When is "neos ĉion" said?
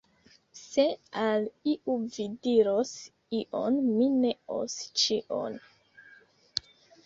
4.27-5.63